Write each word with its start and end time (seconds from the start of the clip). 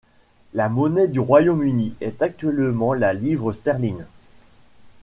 La 0.55 0.67
monnaie 0.67 1.07
du 1.07 1.19
Royaume-Uni 1.19 1.93
est 2.01 2.23
actuellement 2.23 2.95
la 2.95 3.13
livre 3.13 3.51
sterling. 3.51 4.03